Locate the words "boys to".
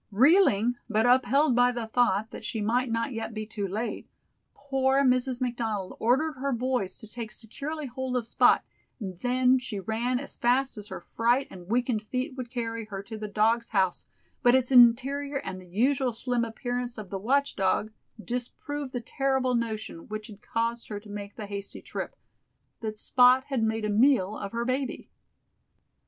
6.51-7.07